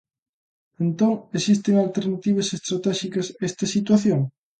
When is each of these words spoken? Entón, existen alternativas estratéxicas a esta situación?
Entón, 0.83 1.13
existen 1.37 1.75
alternativas 1.77 2.47
estratéxicas 2.57 3.27
a 3.31 3.43
esta 3.49 3.65
situación? 3.75 4.19